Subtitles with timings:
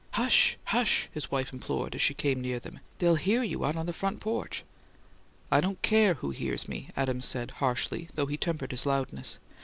[0.13, 2.79] "Hush, hush!" his wife implored, as she came near them.
[2.97, 4.63] "They'll hear you out on the front porch!"
[5.51, 9.37] "I don't care who hears me," Adams said, harshly, though he tempered his loudness.